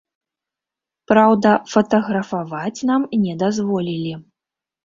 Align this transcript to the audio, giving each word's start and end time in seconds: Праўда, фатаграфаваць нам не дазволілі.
Праўда, 1.11 1.51
фатаграфаваць 1.75 2.85
нам 2.91 3.01
не 3.27 3.37
дазволілі. 3.45 4.13